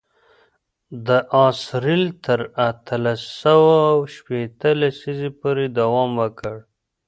[1.07, 1.09] د
[1.45, 3.75] آس رېل تر اتلس سوه
[4.13, 6.55] شپېته لسیزې پورې دوام وکړ.